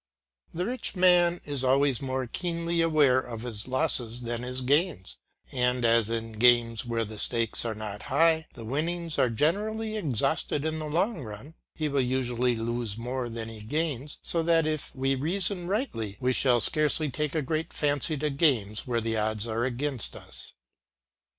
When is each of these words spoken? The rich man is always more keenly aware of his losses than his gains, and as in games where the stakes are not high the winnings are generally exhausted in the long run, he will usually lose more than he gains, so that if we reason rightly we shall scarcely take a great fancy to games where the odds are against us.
The 0.51 0.65
rich 0.65 0.95
man 0.95 1.41
is 1.45 1.63
always 1.63 2.01
more 2.01 2.25
keenly 2.25 2.81
aware 2.81 3.19
of 3.19 3.43
his 3.43 3.67
losses 3.67 4.21
than 4.21 4.41
his 4.41 4.61
gains, 4.63 5.17
and 5.51 5.85
as 5.85 6.09
in 6.09 6.31
games 6.39 6.83
where 6.83 7.05
the 7.05 7.19
stakes 7.19 7.65
are 7.65 7.75
not 7.75 8.01
high 8.09 8.47
the 8.55 8.65
winnings 8.65 9.19
are 9.19 9.29
generally 9.29 9.95
exhausted 9.97 10.65
in 10.65 10.79
the 10.79 10.87
long 10.87 11.21
run, 11.21 11.53
he 11.75 11.87
will 11.87 12.01
usually 12.01 12.55
lose 12.55 12.97
more 12.97 13.29
than 13.29 13.47
he 13.47 13.61
gains, 13.61 14.17
so 14.23 14.41
that 14.41 14.65
if 14.65 14.89
we 14.95 15.13
reason 15.13 15.67
rightly 15.67 16.17
we 16.19 16.33
shall 16.33 16.59
scarcely 16.59 17.11
take 17.11 17.35
a 17.35 17.43
great 17.43 17.71
fancy 17.71 18.17
to 18.17 18.31
games 18.31 18.87
where 18.87 19.01
the 19.01 19.15
odds 19.15 19.45
are 19.45 19.65
against 19.65 20.15
us. 20.15 20.53